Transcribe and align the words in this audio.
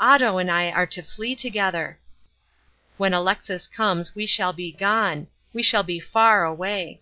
Otto 0.00 0.38
and 0.38 0.50
I 0.50 0.72
are 0.72 0.86
to 0.88 1.02
flee 1.04 1.36
together. 1.36 2.00
When 2.96 3.14
Alexis 3.14 3.68
comes 3.68 4.12
we 4.12 4.26
shall 4.26 4.52
be 4.52 4.72
gone; 4.72 5.28
we 5.52 5.62
shall 5.62 5.84
be 5.84 6.00
far 6.00 6.42
away. 6.44 7.00